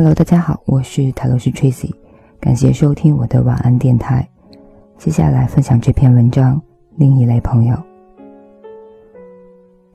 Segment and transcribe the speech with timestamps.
[0.00, 1.92] Hello，大家好，我是塔罗斯 Tracy，
[2.38, 4.24] 感谢收听我的晚安电台。
[4.96, 6.62] 接下来分享这篇文章，
[6.94, 7.76] 另一类朋友。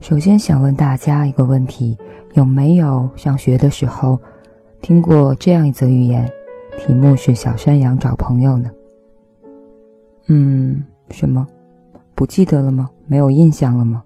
[0.00, 1.96] 首先想问大家一个问题：
[2.34, 4.20] 有没有上学的时候
[4.82, 6.30] 听过这样一则寓言？
[6.76, 8.70] 题目是“小山羊找朋友”呢？
[10.26, 11.48] 嗯，什么？
[12.14, 12.90] 不记得了吗？
[13.06, 14.04] 没有印象了吗？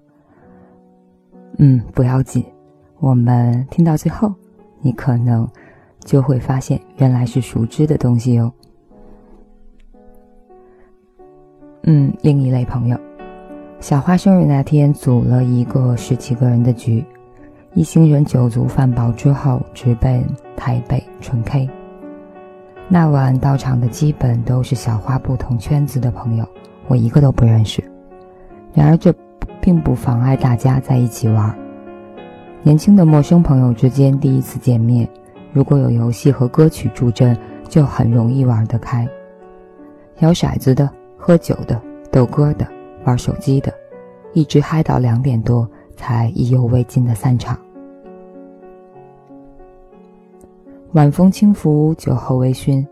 [1.57, 2.41] 嗯，不要紧，
[2.99, 4.33] 我们听到最后，
[4.79, 5.45] 你可能。
[6.09, 8.51] 就会发现原来是熟知的东西哦。
[11.83, 12.97] 嗯，另一类朋友，
[13.79, 17.05] 小花生日那天组了一个十几个人的局，
[17.75, 20.25] 一行人酒足饭饱之后直奔
[20.57, 21.69] 台北纯 K。
[22.87, 26.45] 那晚到场的基本都是小花不同圈子的朋友，
[26.87, 27.83] 我一个都不认识。
[28.73, 29.13] 然而这
[29.61, 31.55] 并不妨碍大家在一起玩。
[32.63, 35.07] 年轻的陌生朋友之间第一次见面。
[35.51, 39.07] 如果有游戏和歌曲助阵，就很容易玩得开。
[40.19, 42.67] 摇骰子的、喝酒的、斗歌的、
[43.05, 43.73] 玩手机的，
[44.33, 47.57] 一直嗨到两点多才意犹未尽的散场。
[50.93, 52.85] 晚风轻拂，酒后微醺，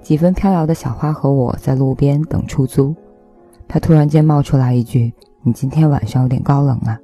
[0.00, 2.94] 几分飘摇的小花和我在路边等出租。
[3.66, 5.12] 他突然间冒出来一句
[5.42, 7.00] ：“你今天晚上有点高冷啊。”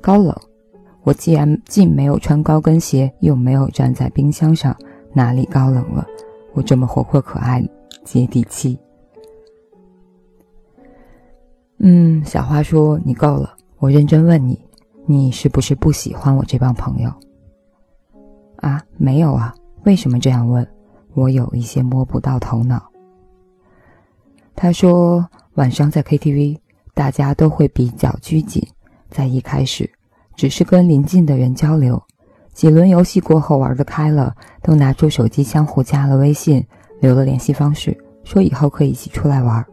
[0.00, 0.34] 高冷。
[1.08, 4.76] 我既然既没有穿高跟鞋，又没有站在冰箱上，
[5.14, 6.06] 哪里高冷了？
[6.52, 7.66] 我这么活泼可爱，
[8.04, 8.78] 接地气。
[11.78, 14.62] 嗯，小花说：“你够了。”我认真问你
[15.08, 17.10] ：“你是不是不喜欢我这帮朋友？”
[18.60, 19.54] 啊，没有啊。
[19.84, 20.68] 为什么这样问？
[21.14, 22.86] 我有一些摸不到头脑。
[24.54, 26.58] 他说：“晚上在 KTV，
[26.92, 28.62] 大家都会比较拘谨，
[29.08, 29.90] 在一开始。”
[30.38, 32.00] 只是跟邻近的人交流，
[32.54, 34.32] 几轮游戏过后玩得开了，
[34.62, 36.64] 都拿出手机相互加了微信，
[37.00, 39.66] 留了联系方式，说以后可以一起出来玩。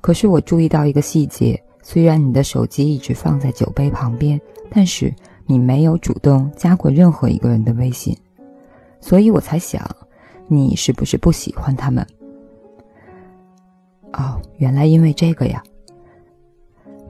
[0.00, 4.40] 可是我注意到一个细节，虽然你的手机一直放在酒杯旁边，
[4.70, 8.16] 但是你没有主动加过任何一个人的微信，
[9.00, 9.86] 所以我才想，
[10.48, 12.06] 你是不是不喜欢他们？
[14.14, 15.62] 哦，原来因为这个呀。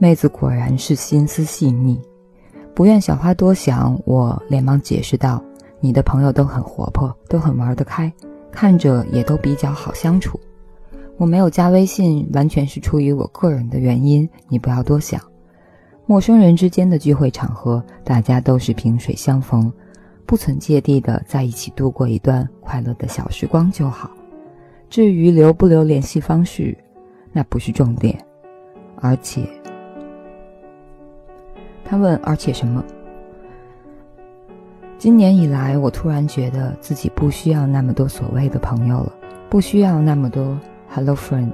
[0.00, 1.96] 妹子果然是心思细腻。
[2.74, 5.40] 不愿小花多想，我连忙解释道
[5.78, 8.12] ：“你的朋友都很活泼，都很玩得开，
[8.50, 10.40] 看着也都比较好相处。
[11.16, 15.20] 我没有加微信，完全是出于我个人的原因，你不要多想。
[16.04, 19.72] 陌生人之间的聚会场合，大家都是萍水相逢，
[20.26, 24.10] 不存芥蒂的在一起度过一段快乐的小时光就好。
[24.90, 26.76] 至于留不留联系方式，
[27.32, 28.18] 那不是重点，
[28.96, 29.48] 而且……”
[31.84, 32.82] 他问：“而且什么？”
[34.96, 39.12] 今年以来，我突然觉得自己不需要那么多所谓的朋友了，
[39.50, 40.58] 不需要那么多
[40.88, 41.52] “hello friend”。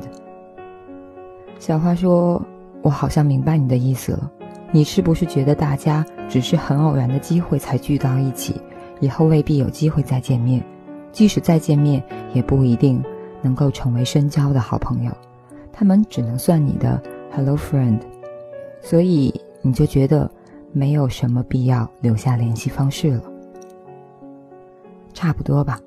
[1.58, 2.41] 小花说
[2.80, 4.30] ：“我好像明白你的意思了。
[4.70, 8.54] 你是不是觉得大家只是很偶然的机会才聚到一起，
[9.00, 10.62] 以后未必有机会再见面？
[11.10, 12.00] 即使再见面，
[12.32, 13.02] 也不一定
[13.42, 15.10] 能够成为深交的好朋友，
[15.72, 17.02] 他们只能算你的
[17.34, 17.98] ‘hello friend’。
[18.80, 20.31] 所以。”你就觉得
[20.72, 23.22] 没有什么必要留下联系方式了，
[25.12, 25.81] 差不多吧。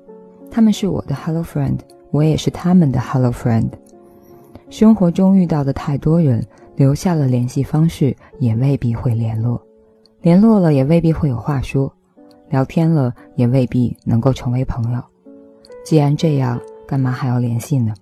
[0.50, 1.78] 他们是我的 hello friend，
[2.10, 3.68] 我也是他们的 hello friend。
[4.70, 6.44] 生活中遇到的太多人，
[6.76, 9.60] 留下了联系方式也未必会联络，
[10.22, 11.92] 联络了也未必会有话说，
[12.50, 15.02] 聊天了也未必能够成为朋友。
[15.84, 17.94] 既然这样，干嘛还要联系呢？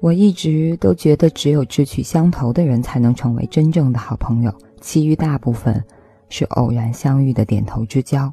[0.00, 5.84] 我一直都觉得，只有志趣相投的人才能成为真正的好朋友，其余大部分
[6.28, 8.32] 是偶然相遇的点头之交。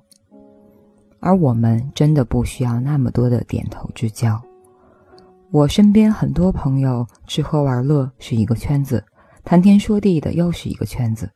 [1.19, 4.39] 而我们真的不需要那么多的点头之交。
[5.49, 9.03] 我身边很多朋友，吃喝玩乐是一个圈子，
[9.43, 11.27] 谈天说地的又是一个圈子，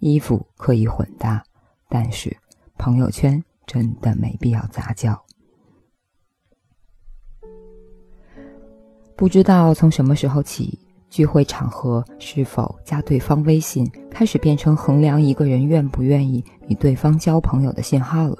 [0.00, 1.40] 衣服可以混搭，
[1.88, 2.36] 但是
[2.76, 5.16] 朋友圈真的没必要杂交。
[9.16, 10.78] 不知道从什么时候起，
[11.08, 18.36] 聚会场合是否加对方微信开始变成衡量一个人愿不愿意与对方交朋友的信号了。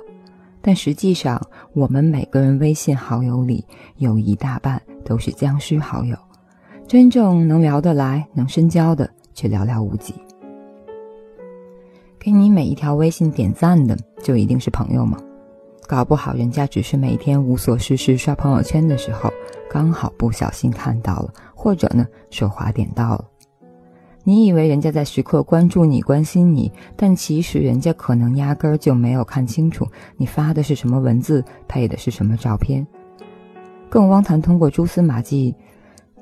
[0.61, 1.41] 但实际上，
[1.73, 3.65] 我们每个人微信好友里
[3.97, 6.15] 有一大半都是僵尸好友，
[6.87, 10.13] 真正能聊得来、能深交的却寥寥无几。
[12.19, 15.17] 给你每一条微信点赞的，就一定是朋友吗？
[15.87, 19.33] 搞不好人家只是每天无所事事刷朋友圈的时候。
[19.69, 23.25] 刚好不小心看到了，或者呢手滑点到了，
[24.23, 29.87] 你以为人家在时刻关注你、关心你，但其实人家可能压根儿就没有看清楚
[30.17, 32.87] 你发的是什么文字，配的是什么照片。
[33.91, 35.55] 更妄谈通过蛛丝马迹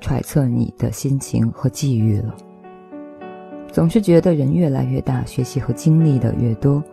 [0.01, 2.35] 揣测你的心情和际遇了。
[3.71, 6.83] 总是觉得人越来越大，学习和经历的越多，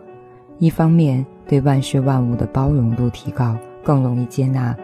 [0.59, 4.75] 一方面对万事万物的包容度提高，更容易接纳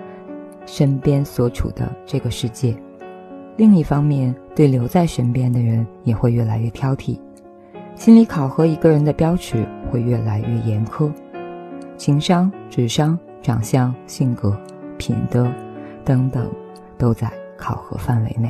[0.65, 2.75] 身边所处的这个世界。
[3.57, 7.19] 另一方面，对留在身边的人也会越来越挑剔，
[7.95, 11.11] 心理考核一个人的标尺会越来越严苛，
[11.97, 14.57] 情商、智商、长相、性格、
[14.97, 15.51] 品德
[16.05, 16.49] 等等，
[16.97, 18.49] 都在考核范围内。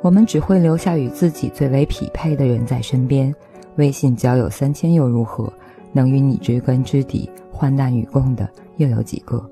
[0.00, 3.34] 我们只会留下与自己最为匹配的人在身边。
[3.74, 5.52] 微信交友三千又如何？
[5.92, 9.50] 能与你知根知底、患难与共的又有几个？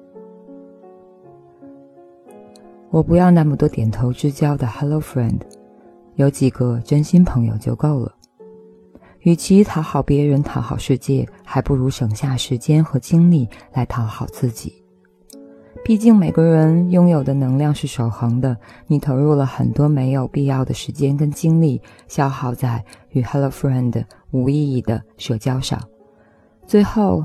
[2.91, 5.41] 我不要那么多点头之交的 Hello Friend，
[6.15, 8.15] 有几个真心朋友就够了。
[9.21, 14.73] 与其讨好别人、讨好世界，还不如省下时间和精力来讨好自己。
[15.85, 18.57] 毕竟每个人拥有的能量是守恒的，
[18.87, 25.81] 你投入了很多没有必要的时间跟精力，消耗在与 Hello Friend 无意义的社交上，
[26.67, 27.25] 最后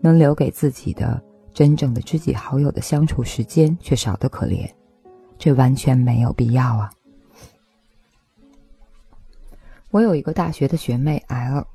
[0.00, 1.22] 能留给自己的
[1.54, 4.70] 真正的知己好友的相处时间却少得可怜。
[5.38, 6.90] 这完全没有必要啊！
[9.90, 11.66] 我有一个大学的学妹 L，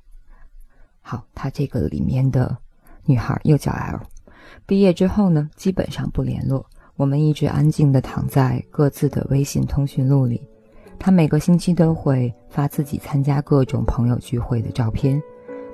[1.02, 2.58] 好，她这个里面的
[3.04, 4.00] 女孩又叫 L。
[4.66, 6.66] 毕业之后呢，基本上不联络，
[6.96, 10.42] 我们一直安静的躺在各自的微信通讯录里。
[10.98, 15.22] 她每个星期都会发自己参加各种朋友聚会的照片，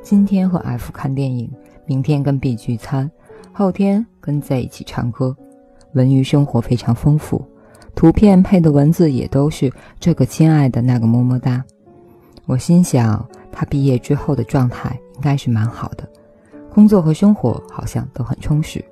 [0.03, 1.49] 今天和 F 看电影，
[1.85, 3.09] 明天跟 B 聚餐，
[3.53, 5.33] 后天跟 Z 一起唱歌，
[5.93, 7.41] 文娱生活非常丰富。
[7.95, 9.71] 图片配的文字也都是
[10.01, 11.63] 这个亲爱的那个么么哒。
[12.45, 16.05] 我心想，他毕业之后的状态应该是蛮好的，
[16.69, 18.83] 工作和生活好像都很充实。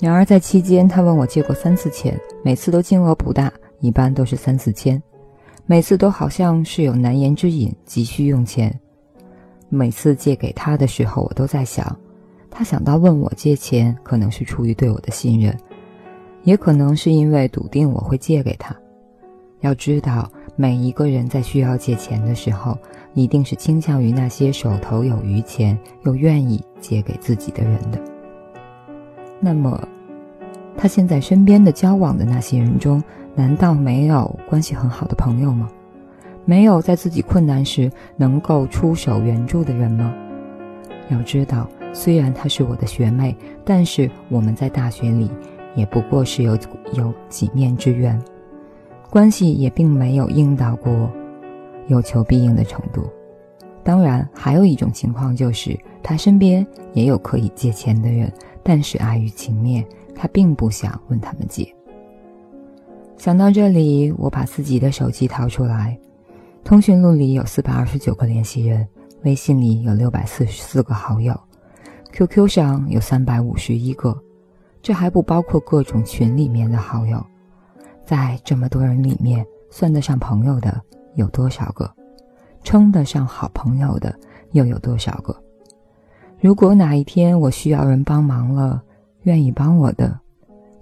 [0.00, 5.00] 然而在期间，他问我借过三次钱，每次都金额不大，一般都是三四千，
[5.64, 8.76] 每次都好像是有难言之隐，急需用钱。
[9.74, 11.96] 每次借给他的时候，我都在想，
[12.50, 15.56] 他想到问我借钱，可能是出于对我的信任。
[16.42, 18.76] 也可能是因为笃定我会借给他。
[19.60, 22.76] 要知道，每一个人在需要借钱的时候，
[23.14, 27.98] 一定是倾向于那些手头有余钱又愿意借给自己的人的。
[29.40, 29.88] 那么，
[30.76, 33.02] 他现在身边的交往的那些人中，
[33.34, 35.70] 难道没有关系很好的朋友吗？
[36.44, 40.14] 没有在自己困难时能够出手援助的人吗？
[41.10, 45.30] 要知道，虽然她是我的学妹，但是我们在大学里。
[45.74, 46.54] 也不过是有
[46.92, 48.22] 有几面之缘，
[49.08, 51.10] 关系也并没有硬到过
[51.86, 53.08] 有求必应的程度。
[53.82, 58.30] 当然，还有一种情况就是他身边也有可以借钱的人，
[58.62, 59.82] 但是碍于情面，
[60.14, 61.66] 他并不想问他们借。
[63.16, 65.98] 想到这里，我把自己的手机掏出来，
[66.64, 68.86] 通讯录里有四百二十九个联系人，
[69.24, 71.38] 微信里有六百四十四个好友
[72.12, 74.16] ，QQ 上有三百五十一个。
[74.80, 77.24] 这还不包括各种群里面的好友，
[78.04, 80.80] 在这么多人里面，算得上朋友的
[81.14, 81.92] 有多少个？
[82.64, 84.14] 称得上好朋友的
[84.52, 85.36] 又有多少个？
[86.40, 88.82] 如果哪一天我需要人帮忙了，
[89.22, 90.18] 愿意帮我的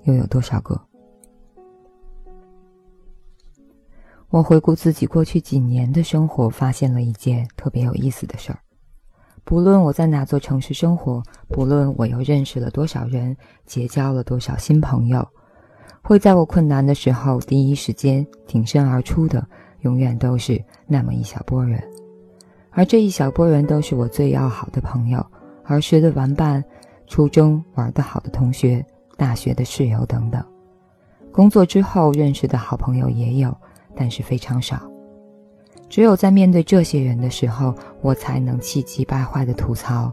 [0.05, 0.81] 又有多少个？
[4.31, 8.59] 我回顾自己过去几年的生活，发现了一件特别有意思的事儿。
[9.43, 15.27] 不论我在哪座城市生活，不论我又认识了多少人，结交了多少新朋友，
[16.01, 19.45] 会在我困难的时候第一时间挺身而出的，
[19.81, 21.83] 永远都是那么一小波人。
[22.71, 25.27] 而这一小波人都是我最要好的朋友，
[25.65, 26.63] 儿时的玩伴，
[27.09, 28.85] 初中玩得好的同学，
[29.17, 30.41] 大学的室友等等。
[31.33, 33.57] 工作之后认识的好朋友也有，
[33.95, 34.81] 但是非常少。
[35.89, 40.13] 只有在面对这些人的时候，我才能气急败坏的吐槽：“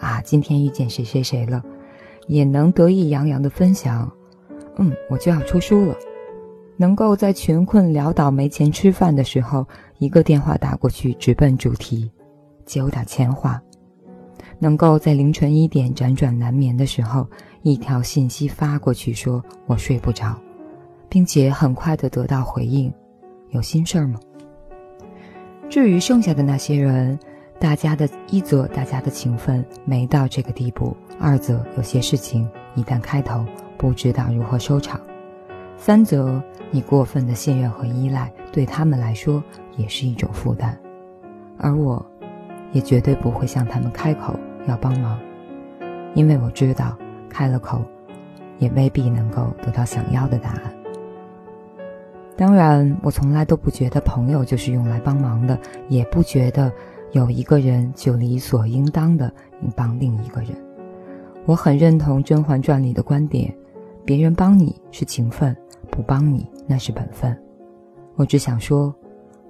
[0.00, 1.62] 啊，今天遇见谁谁谁了。”
[2.28, 4.10] 也能得意洋洋的分享
[4.78, 5.94] ：“嗯，我就要出书了。”
[6.78, 9.66] 能够在穷困潦倒、没钱吃饭的时候，
[9.98, 12.10] 一个电话打过去，直奔主题，
[12.64, 13.60] 接打钱话；
[14.58, 17.26] 能够在凌晨一点辗转难眠的时候，
[17.62, 20.34] 一条信息发过去，说我睡不着，
[21.08, 22.90] 并且很快的得到回应
[23.50, 24.18] ：“有心事儿吗？”
[25.68, 27.18] 至于剩下的那些人，
[27.58, 33.44] 大家的一则大家的情分没到这个地步，二则有些事情一旦开头
[33.76, 35.00] 不知道如何收场，
[35.76, 39.42] 三则你过分的信任和依赖对他们来说
[39.76, 40.76] 也是一种负担，
[41.58, 42.04] 而我，
[42.72, 44.34] 也绝对不会向他们开口
[44.66, 45.20] 要帮忙，
[46.14, 46.96] 因为我知道
[47.28, 47.80] 开了口，
[48.58, 50.79] 也未必能够得到想要的答案。
[52.40, 56.72] 当然，我从来都不觉得朋友就是用来帮忙的，也不觉得
[57.12, 59.30] 有一个人就理所应当的
[59.60, 60.50] 应帮另一个人。
[61.44, 63.54] 我很认同《甄嬛传》里的观点：
[64.06, 65.54] 别人帮你是情分，
[65.90, 67.38] 不帮你那是本分。
[68.16, 68.94] 我只想说，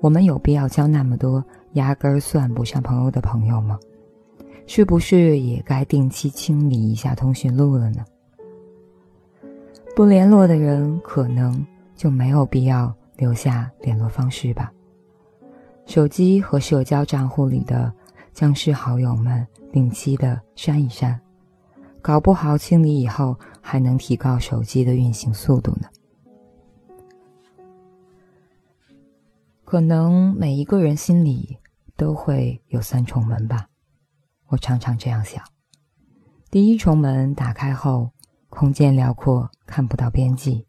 [0.01, 1.45] 我们有必要交那么多
[1.75, 3.79] 压根儿算不上朋友的朋友吗？
[4.67, 8.05] 是不是也该定期清理一下通讯录了呢？
[9.95, 11.65] 不联络的人可能。
[12.01, 14.73] 就没有必要留下联络方式吧。
[15.85, 17.93] 手机和社交账户里的
[18.33, 21.21] 僵尸好友们定期的删一删，
[22.01, 25.91] 搞不好清理以后还能提高手机的运行速度呢。
[29.67, 31.59] 可能每一个人心里
[31.99, 33.67] 都会有三重门吧，
[34.47, 35.45] 我常常这样想。
[36.51, 38.13] 第一重门打开后，
[38.49, 40.67] 空间辽阔，看不到边际。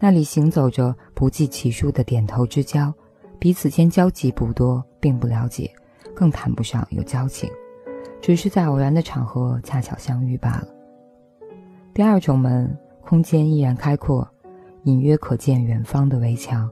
[0.00, 2.92] 那里行走着不计其数的点头之交，
[3.38, 5.70] 彼此间交集不多，并不了解，
[6.14, 7.50] 更谈不上有交情，
[8.20, 10.68] 只是在偶然的场合恰巧相遇罢了。
[11.92, 14.26] 第二重门，空间依然开阔，
[14.84, 16.70] 隐约可见远方的围墙，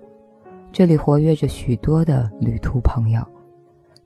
[0.70, 3.20] 这里活跃着许多的旅途朋友，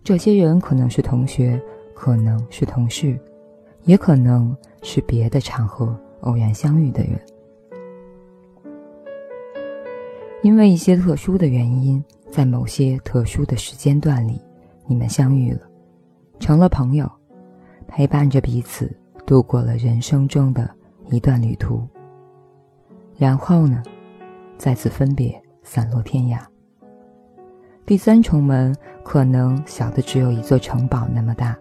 [0.02, 1.60] 这些人可能是同学，
[1.94, 3.20] 可能是同事，
[3.84, 7.20] 也可能是别的场合偶然相遇的人。
[10.42, 14.40] 因为一些特殊的原因，在某些特殊的时间段里，
[14.86, 15.60] 你们相遇了，
[16.38, 17.10] 成了朋友，
[17.86, 18.90] 陪伴着彼此
[19.26, 20.70] 度过了人生中的
[21.10, 21.86] 一段旅途。
[23.18, 23.82] 然后呢，
[24.56, 26.38] 再次分别，散落天涯。
[27.84, 31.54] 第三重门可能小的只有一座城堡那么大，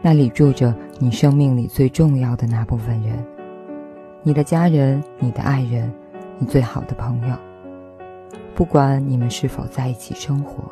[0.00, 3.26] 那里住着你生命里最重要的那部分人，
[4.22, 5.92] 你的家人，你的爱人，
[6.38, 7.47] 你最好的朋友。
[8.54, 10.64] 不管你们是否在一起生活，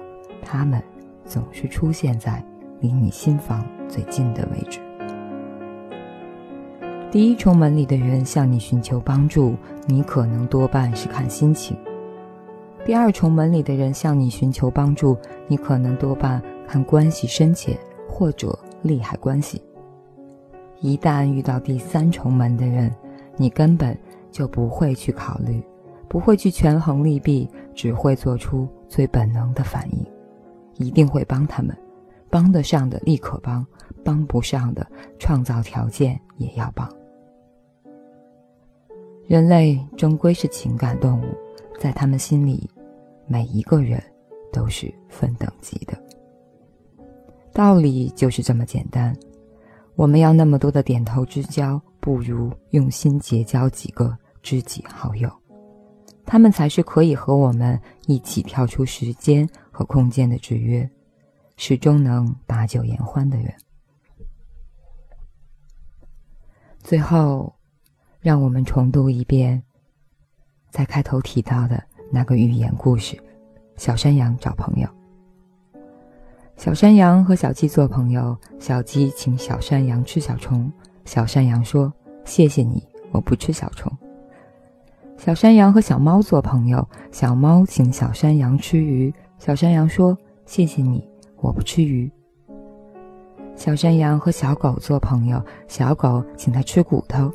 [0.42, 0.82] 他们
[1.24, 2.44] 总是出现在
[2.80, 4.80] 离你心房最近的位置。
[7.10, 9.54] 第一重门里的人向你寻求帮助，
[9.86, 11.76] 你可能多半是看心情；
[12.84, 19.62] 第二重门里的人向你寻求帮助，你可能多半看关系深浅或者利害关系。
[20.80, 22.92] 一旦遇到第三重门的人，
[23.36, 23.96] 你根本
[24.30, 25.62] 就不会去考虑。
[26.08, 30.06] 不会去权衡利弊，只会做出最本能的反应，
[30.74, 31.76] 一定会帮他们，
[32.30, 33.66] 帮得上的立刻帮，
[34.04, 34.86] 帮不上的
[35.18, 36.88] 创造条件也要帮。
[39.26, 41.24] 人类终归是情感动物，
[41.80, 42.70] 在他们心里，
[43.26, 44.00] 每一个人
[44.52, 46.00] 都是分等级的。
[47.52, 49.16] 道理就是这么简单。
[49.96, 55.28] 我们要那么多的点头之交，不如用心结交几个知己好友。
[56.26, 60.88] 他们才是可以和我们一起跳出时间和空间的制约，
[61.56, 63.54] 始终能把酒言欢的人。
[66.82, 67.54] 最后，
[68.20, 69.62] 让我们重读一遍
[70.70, 73.16] 在开头提到的那个寓言故事：
[73.76, 74.88] 小山羊找朋友。
[76.56, 80.72] 小山羊和小鸡做朋友，小鸡请小山羊吃小虫，
[81.04, 81.92] 小山羊说
[82.24, 83.92] ：“谢谢你，我不吃小虫。”
[85.18, 89.12] 小山羊和小猫做朋友，小猫请小山羊吃鱼。
[89.38, 91.06] 小山羊说：“谢谢你，
[91.38, 92.10] 我不吃鱼。”
[93.56, 97.30] 小山羊和小狗做朋友，小狗请它吃骨头。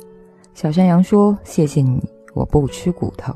[0.54, 2.02] 小山羊说：“谢谢你，
[2.34, 3.34] 我不吃骨头。”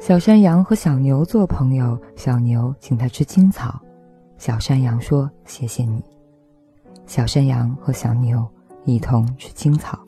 [0.00, 3.78] 小山羊和小牛做朋友，小牛请它吃青草。
[4.38, 6.02] 小山羊说：“谢谢你。”
[7.06, 8.44] 小山羊和小牛
[8.84, 9.98] 一同吃青草。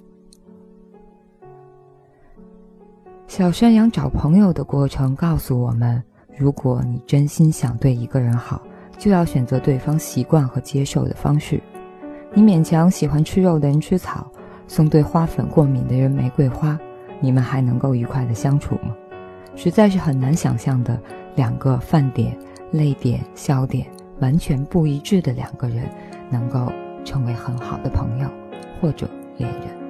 [3.35, 6.03] 小山羊找朋友的过程告诉我们：
[6.37, 8.61] 如果你真心想对一个人好，
[8.99, 11.59] 就要选择对方习惯和接受的方式。
[12.35, 14.31] 你勉强喜欢吃肉的人吃草，
[14.69, 16.79] 送对花粉过敏的人玫瑰花，
[17.23, 18.95] 你们还能够愉快的相处吗？
[19.57, 21.01] 实在是很难想象的，
[21.35, 22.37] 两个饭点、
[22.71, 23.87] 泪点、笑点
[24.21, 25.89] 完全不一致的两个人，
[26.29, 26.71] 能够
[27.03, 28.29] 成为很好的朋友
[28.79, 29.09] 或者
[29.39, 29.82] 恋人。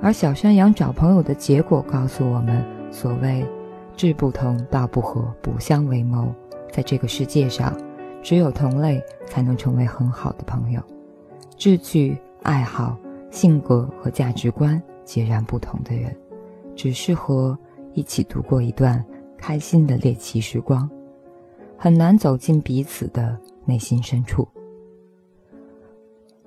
[0.00, 3.44] 而小山羊找朋友的结果告诉我们：所谓
[3.96, 6.32] “志不同，道不合，不相为谋”。
[6.70, 7.74] 在这个世界上，
[8.22, 10.80] 只有同类才能成为很好的朋友。
[11.56, 12.96] 志趣、爱好、
[13.30, 16.14] 性格和价值观截然不同的人，
[16.74, 17.58] 只适合
[17.94, 19.02] 一起度过一段
[19.38, 20.88] 开心的猎奇时光，
[21.78, 24.46] 很难走进彼此的内心深处。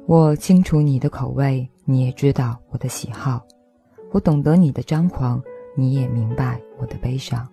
[0.09, 3.45] 我清楚你的口味，你也知道我的喜好，
[4.11, 5.39] 我懂得你的张狂，
[5.77, 7.47] 你也明白我的悲伤。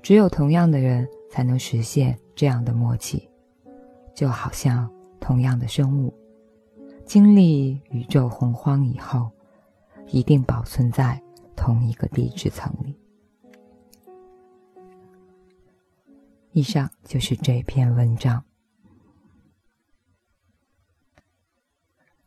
[0.00, 3.28] 只有同样的人才能实现这样的默契，
[4.14, 6.10] 就好像同样的生物，
[7.04, 9.30] 经历宇宙洪荒以后，
[10.06, 11.22] 一定保存在
[11.54, 12.96] 同一个地质层里。
[16.52, 18.42] 以上就是这篇文章。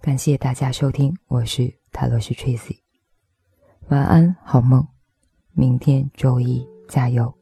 [0.01, 2.79] 感谢大家收听，我是塔罗斯 Tracy，
[3.89, 4.87] 晚安，好梦，
[5.53, 7.40] 明天周一加油。